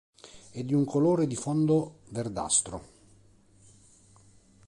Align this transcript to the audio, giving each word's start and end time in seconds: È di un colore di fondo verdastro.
È 0.49 0.63
di 0.63 0.73
un 0.73 0.83
colore 0.83 1.27
di 1.27 1.35
fondo 1.35 1.99
verdastro. 2.09 2.83